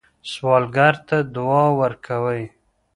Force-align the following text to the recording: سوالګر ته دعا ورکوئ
سوالګر 0.31 0.95
ته 1.07 1.17
دعا 1.35 1.65
ورکوئ 1.79 2.43